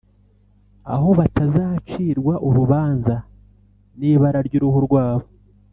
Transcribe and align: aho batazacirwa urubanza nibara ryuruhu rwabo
aho 0.93 1.09
batazacirwa 1.19 2.33
urubanza 2.49 3.15
nibara 3.99 4.39
ryuruhu 4.47 4.79
rwabo 4.87 5.27